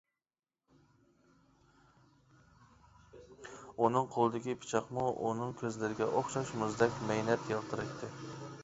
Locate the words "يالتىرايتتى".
7.55-8.15